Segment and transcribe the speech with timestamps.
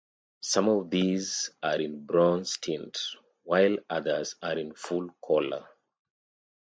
[0.41, 2.97] Some of these are in bronze-tint,
[3.43, 5.67] while others are in full color.